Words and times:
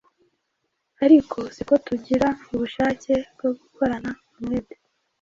ariko 1.05 1.37
si 1.55 1.61
ko 1.69 1.75
tugira 1.87 2.27
ubushake 2.53 3.13
bwo 3.33 3.49
gukorana 3.59 4.09
umwete. 4.37 4.75